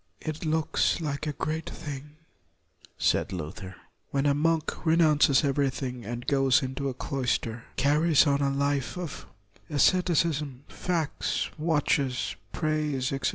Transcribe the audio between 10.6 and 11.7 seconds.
fasts,